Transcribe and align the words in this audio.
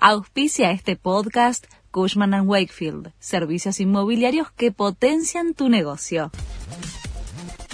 Auspicia 0.00 0.70
este 0.70 0.94
podcast 0.94 1.66
Cushman⁇ 1.90 2.30
Wakefield, 2.46 3.10
servicios 3.18 3.80
inmobiliarios 3.80 4.48
que 4.52 4.70
potencian 4.70 5.54
tu 5.54 5.68
negocio. 5.68 6.30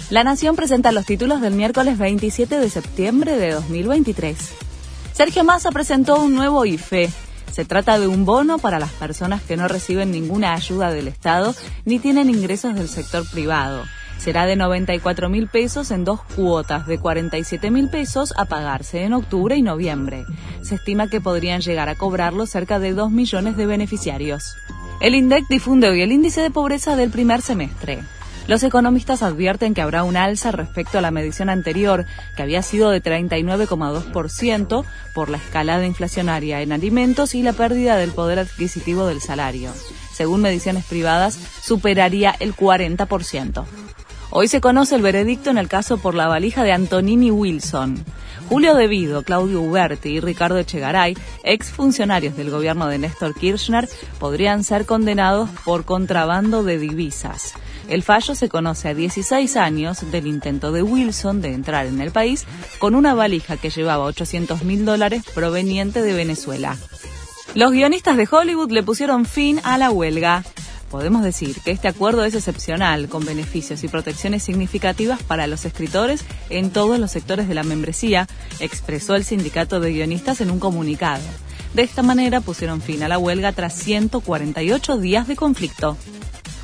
La 0.09 0.23
Nación 0.23 0.55
presenta 0.55 0.91
los 0.91 1.05
títulos 1.05 1.39
del 1.39 1.53
miércoles 1.53 1.99
27 1.99 2.57
de 2.57 2.69
septiembre 2.71 3.37
de 3.37 3.51
2023. 3.51 4.37
Sergio 5.13 5.43
Massa 5.43 5.69
presentó 5.69 6.19
un 6.19 6.33
nuevo 6.33 6.65
IFE. 6.65 7.11
Se 7.51 7.63
trata 7.63 7.99
de 7.99 8.07
un 8.07 8.25
bono 8.25 8.57
para 8.57 8.79
las 8.79 8.91
personas 8.93 9.43
que 9.43 9.55
no 9.55 9.67
reciben 9.67 10.09
ninguna 10.09 10.55
ayuda 10.55 10.89
del 10.89 11.07
Estado 11.07 11.53
ni 11.85 11.99
tienen 11.99 12.31
ingresos 12.31 12.73
del 12.73 12.89
sector 12.89 13.29
privado. 13.29 13.83
Será 14.17 14.45
de 14.45 14.55
94 14.55 15.29
mil 15.29 15.47
pesos 15.47 15.91
en 15.91 16.03
dos 16.03 16.21
cuotas 16.35 16.87
de 16.87 16.97
47 16.97 17.69
mil 17.69 17.89
pesos 17.89 18.33
a 18.37 18.45
pagarse 18.45 19.03
en 19.03 19.13
octubre 19.13 19.55
y 19.55 19.61
noviembre. 19.61 20.25
Se 20.61 20.75
estima 20.75 21.07
que 21.07 21.21
podrían 21.21 21.61
llegar 21.61 21.89
a 21.89 21.95
cobrarlo 21.95 22.45
cerca 22.45 22.79
de 22.79 22.93
2 22.93 23.11
millones 23.11 23.55
de 23.55 23.65
beneficiarios. 23.65 24.55
El 25.01 25.13
INDEC 25.13 25.47
difunde 25.47 25.89
hoy 25.89 26.01
el 26.01 26.11
índice 26.11 26.41
de 26.41 26.51
pobreza 26.51 26.95
del 26.95 27.11
primer 27.11 27.41
semestre. 27.41 27.99
Los 28.47 28.61
economistas 28.61 29.23
advierten 29.23 29.73
que 29.73 29.81
habrá 29.81 30.03
un 30.03 30.15
alza 30.17 30.51
respecto 30.51 30.99
a 30.99 31.01
la 31.01 31.09
medición 31.09 31.49
anterior, 31.49 32.05
que 32.35 32.43
había 32.43 32.61
sido 32.61 32.91
de 32.91 33.01
39,2% 33.01 34.85
por 35.15 35.29
la 35.29 35.37
escalada 35.37 35.85
inflacionaria 35.85 36.61
en 36.61 36.71
alimentos 36.71 37.33
y 37.33 37.41
la 37.41 37.53
pérdida 37.53 37.97
del 37.97 38.11
poder 38.11 38.37
adquisitivo 38.37 39.07
del 39.07 39.19
salario. 39.19 39.71
Según 40.13 40.41
mediciones 40.41 40.85
privadas, 40.85 41.39
superaría 41.61 42.35
el 42.39 42.55
40%. 42.55 43.65
Hoy 44.37 44.49
se 44.49 44.59
conoce 44.59 44.95
el 44.95 45.01
veredicto 45.01 45.49
en 45.49 45.57
el 45.57 45.69
caso 45.69 45.97
por 45.97 46.13
la 46.13 46.27
valija 46.27 46.65
de 46.65 46.73
Antonini 46.73 47.31
Wilson. 47.31 48.03
Julio 48.49 48.75
Devido, 48.75 49.23
Claudio 49.23 49.61
Uberti 49.61 50.09
y 50.09 50.19
Ricardo 50.19 50.57
Echegaray, 50.57 51.15
exfuncionarios 51.45 52.35
del 52.35 52.51
gobierno 52.51 52.87
de 52.87 52.97
Néstor 52.97 53.33
Kirchner, 53.33 53.87
podrían 54.19 54.65
ser 54.65 54.85
condenados 54.85 55.49
por 55.63 55.85
contrabando 55.85 56.63
de 56.63 56.77
divisas. 56.77 57.53
El 57.87 58.03
fallo 58.03 58.35
se 58.35 58.49
conoce 58.49 58.89
a 58.89 58.93
16 58.93 59.55
años 59.55 60.11
del 60.11 60.27
intento 60.27 60.73
de 60.73 60.83
Wilson 60.83 61.41
de 61.41 61.53
entrar 61.53 61.85
en 61.85 62.01
el 62.01 62.11
país 62.11 62.45
con 62.77 62.93
una 62.93 63.13
valija 63.13 63.55
que 63.55 63.69
llevaba 63.69 64.03
800 64.03 64.65
mil 64.65 64.83
dólares 64.83 65.23
proveniente 65.33 66.01
de 66.01 66.11
Venezuela. 66.11 66.75
Los 67.53 67.71
guionistas 67.71 68.17
de 68.17 68.27
Hollywood 68.29 68.71
le 68.71 68.83
pusieron 68.83 69.23
fin 69.23 69.61
a 69.63 69.77
la 69.77 69.91
huelga 69.91 70.43
podemos 70.89 71.23
decir 71.23 71.59
que 71.61 71.71
este 71.71 71.87
acuerdo 71.87 72.23
es 72.23 72.35
excepcional, 72.35 73.09
con 73.09 73.25
beneficios 73.25 73.83
y 73.83 73.87
protecciones 73.87 74.43
significativas 74.43 75.21
para 75.23 75.47
los 75.47 75.65
escritores 75.65 76.23
en 76.49 76.71
todos 76.71 76.99
los 76.99 77.11
sectores 77.11 77.47
de 77.47 77.55
la 77.55 77.63
membresía, 77.63 78.27
expresó 78.59 79.15
el 79.15 79.23
sindicato 79.23 79.79
de 79.79 79.91
guionistas 79.91 80.41
en 80.41 80.51
un 80.51 80.59
comunicado. 80.59 81.23
De 81.73 81.83
esta 81.83 82.01
manera 82.01 82.41
pusieron 82.41 82.81
fin 82.81 83.03
a 83.03 83.07
la 83.07 83.17
huelga 83.17 83.51
tras 83.51 83.73
148 83.73 84.97
días 84.97 85.27
de 85.27 85.35
conflicto. 85.35 85.97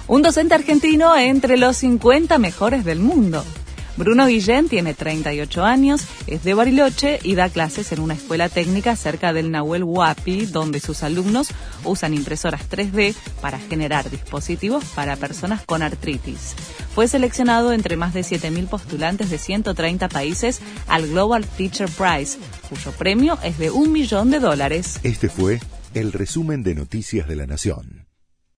Un 0.08 0.22
docente 0.22 0.55
argentino 0.55 1.16
entre 1.17 1.58
los 1.58 1.77
50 1.77 2.38
mejores 2.38 2.86
del 2.86 2.99
mundo. 2.99 3.44
Bruno 4.02 4.25
Guillén 4.25 4.67
tiene 4.67 4.95
38 4.95 5.63
años, 5.63 6.07
es 6.25 6.44
de 6.44 6.55
Bariloche 6.55 7.19
y 7.21 7.35
da 7.35 7.49
clases 7.49 7.91
en 7.91 7.99
una 7.99 8.16
escuela 8.16 8.49
técnica 8.49 8.95
cerca 8.95 9.31
del 9.31 9.52
Nahuel 9.52 9.83
Huapi, 9.83 10.47
donde 10.47 10.80
sus 10.80 11.03
alumnos 11.03 11.49
usan 11.85 12.16
impresoras 12.16 12.67
3D 12.67 13.13
para 13.41 13.59
generar 13.59 14.09
dispositivos 14.09 14.83
para 14.95 15.17
personas 15.17 15.63
con 15.67 15.83
artritis. 15.83 16.55
Fue 16.95 17.08
seleccionado 17.08 17.73
entre 17.73 17.95
más 17.95 18.16
de 18.16 18.21
7.000 18.21 18.67
postulantes 18.69 19.30
de 19.30 19.38
130 19.38 20.09
países 20.09 20.61
al 20.88 21.08
Global 21.08 21.45
Teacher 21.45 21.88
Prize, 21.88 22.39
cuyo 22.69 22.91
premio 22.93 23.38
es 23.43 23.59
de 23.59 23.69
un 23.69 23.91
millón 23.91 24.31
de 24.31 24.39
dólares. 24.39 24.99
Este 25.03 25.30
fue 25.30 25.59
el 25.93 26.11
resumen 26.11 26.63
de 26.63 26.73
Noticias 26.73 27.27
de 27.27 27.36
la 27.36 27.45
Nación. 27.45 28.00